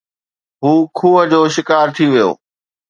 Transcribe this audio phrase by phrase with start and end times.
[0.63, 2.29] هو کوهه جو شڪار ٿي ويو